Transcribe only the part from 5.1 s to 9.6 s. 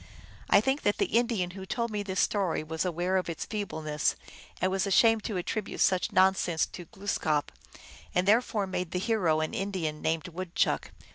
to attribute such nonsense to Glooskap, and therefore made the hero an